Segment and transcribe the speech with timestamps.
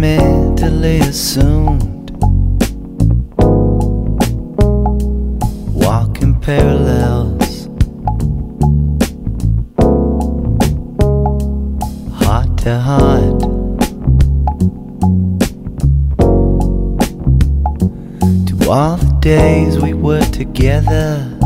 [0.00, 2.10] mentally assumed.
[5.74, 7.68] Walking parallels.
[12.14, 13.40] Heart to heart.
[18.48, 21.36] To all the days we were together.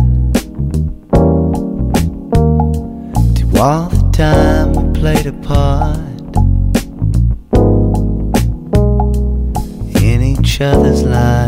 [3.38, 5.83] To all the time we played a part.
[10.54, 11.43] each other's lives.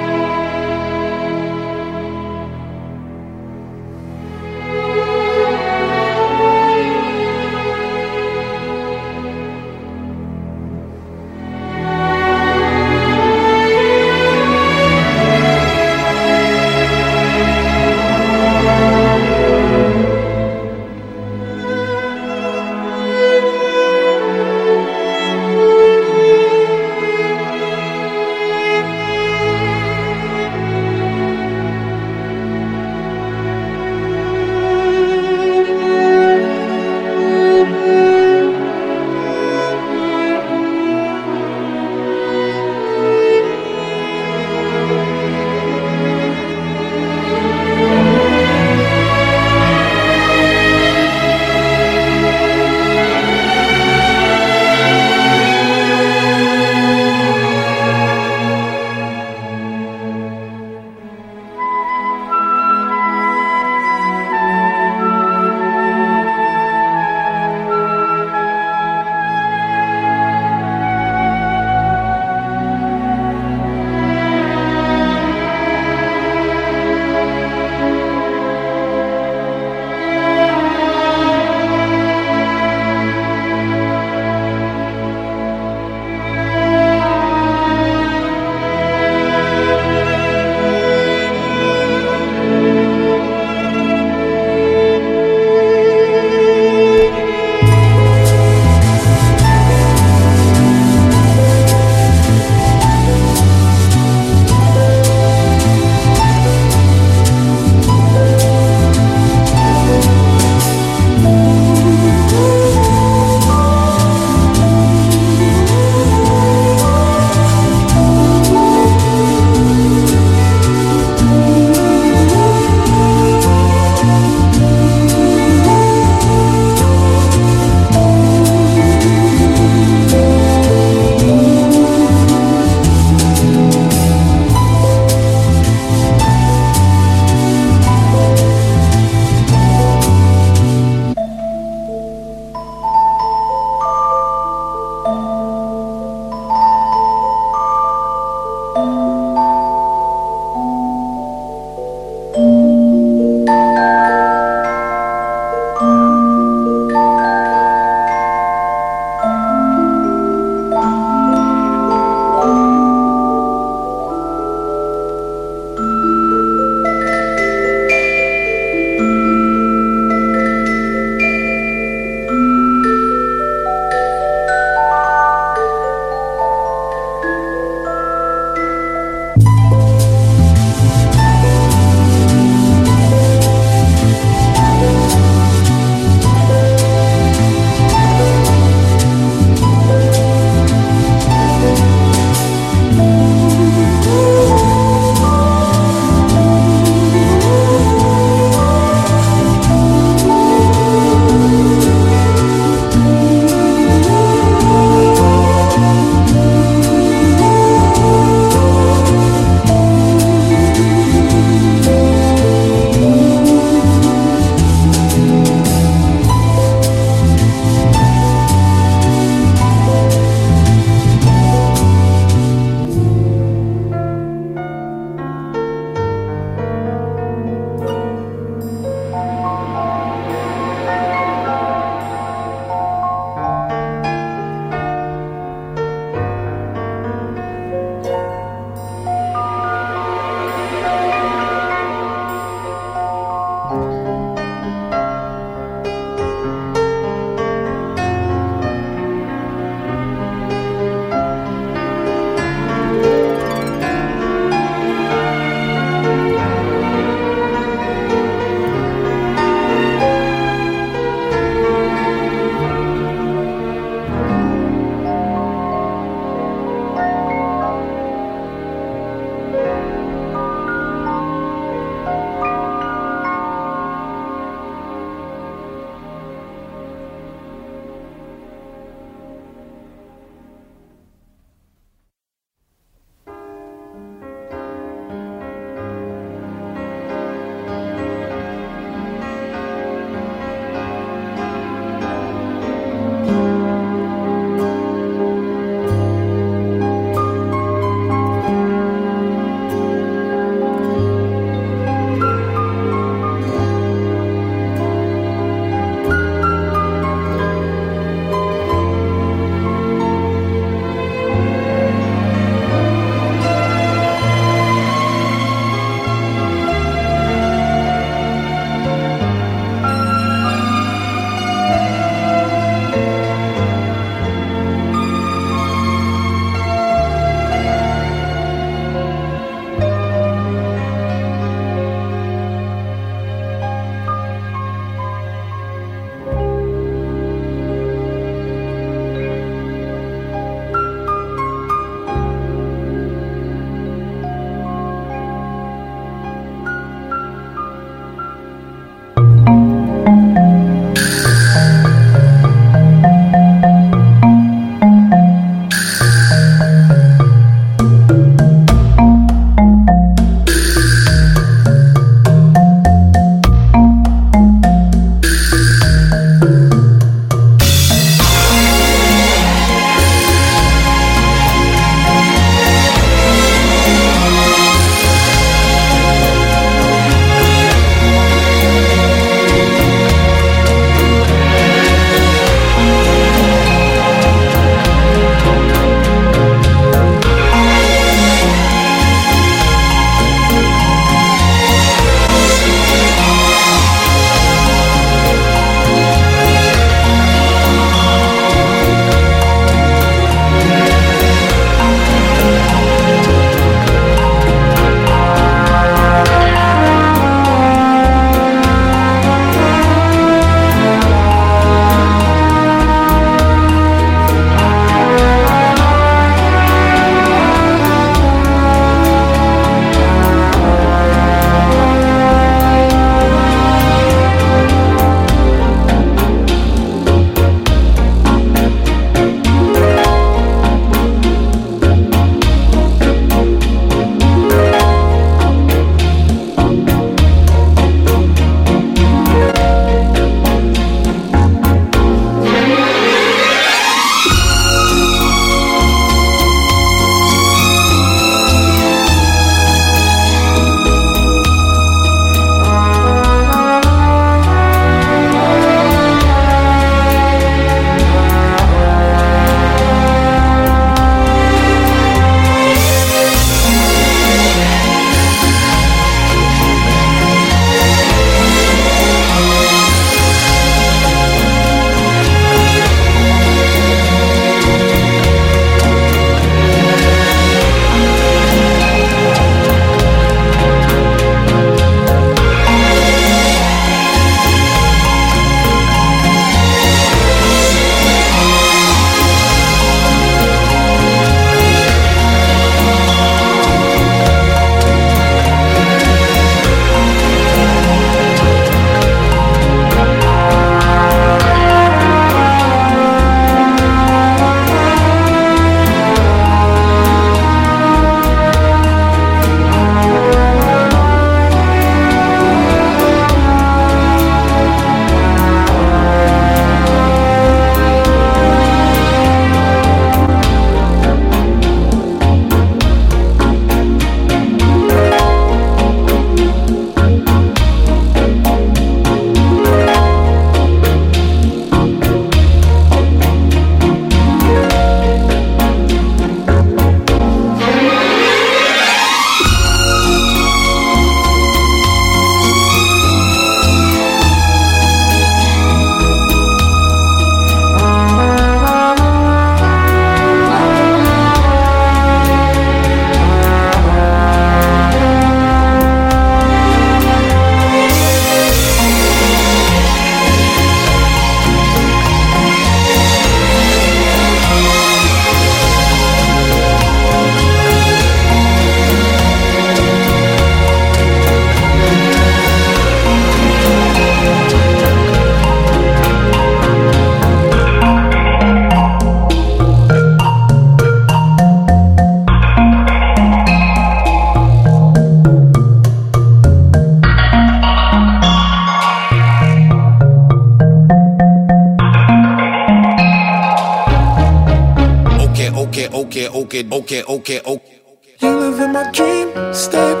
[597.16, 598.14] Okay, okay, okay.
[598.20, 600.00] You live in my dream state.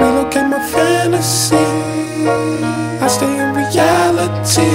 [0.00, 1.66] Relocate my fantasy.
[3.04, 4.70] I stay in reality.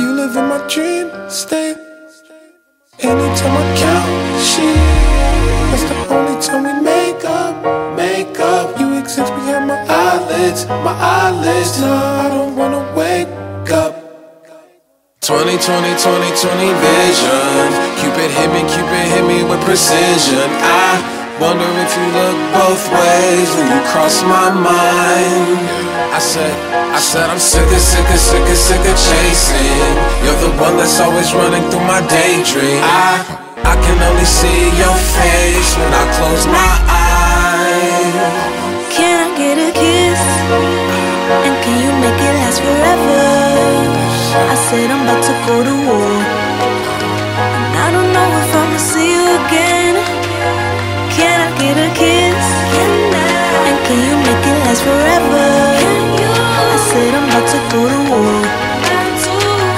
[0.00, 1.76] You live in my dream state.
[3.00, 4.10] Anytime I count
[4.50, 4.80] sheep,
[5.70, 7.54] that's the only time we make up,
[7.96, 8.80] make up.
[8.80, 11.80] You exist behind my eyelids, my eyelids.
[11.80, 13.28] No, I don't wanna wake
[13.70, 13.92] up.
[15.20, 16.95] 20, 20, 20, 20 vision.
[19.76, 20.48] Precision.
[20.64, 25.60] I wonder if you look both ways when you cross my mind.
[26.16, 29.92] I said, I said I'm sick of, sick of, sick of, sick of chasing.
[30.24, 32.80] You're the one that's always running through my daydream.
[32.80, 33.20] I,
[33.68, 38.16] I can only see your face when I close my eyes.
[38.96, 40.22] Can I get a kiss?
[41.44, 43.20] And can you make it last forever?
[44.40, 46.35] I said I'm about to go to war.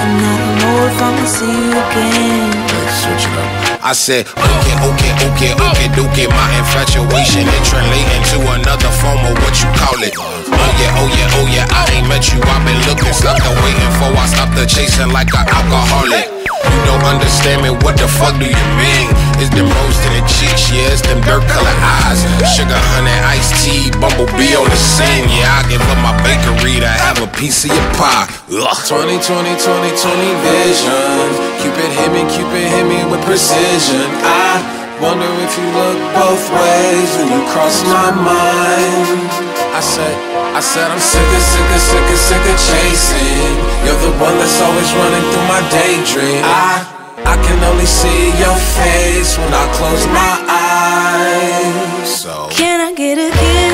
[0.03, 2.51] And I don't know if I'ma see you again.
[2.75, 3.79] Let's switch it up.
[3.79, 6.27] I said, okay, okay, okay, okay, okay.
[6.27, 10.11] My infatuation it translating to another form of what you call it.
[10.19, 11.65] Oh yeah, oh yeah, oh yeah.
[11.71, 12.43] I ain't met you.
[12.43, 14.11] I've been looking, the waiting for.
[14.11, 16.38] I stopped the chasing like an alcoholic.
[16.65, 17.69] You don't understand me.
[17.71, 19.07] What the fuck do you mean?
[19.39, 20.91] It's them rose to the cheeks, yeah.
[20.91, 22.19] It's them dirt colored eyes.
[22.51, 25.27] Sugar, honey, iced tea, bumblebee on the scene.
[25.31, 28.27] Yeah, I give up my bakery to have a piece of your pie.
[28.51, 28.77] Ugh.
[28.87, 31.25] 20, 20, 20, 20 vision.
[31.63, 34.03] Cupid hit me, Cupid hit me with precision.
[34.23, 34.59] I
[34.99, 39.31] wonder if you look both ways when you cross my mind.
[39.71, 43.53] I said, I said I'm sick of, sick of, sick of, sick of chasing.
[43.85, 46.41] You're the one that's always running through my daydream.
[46.43, 46.83] I,
[47.23, 52.09] I can only see your face when I close my eyes.
[52.09, 52.49] So.
[52.51, 53.68] Can I get a kiss?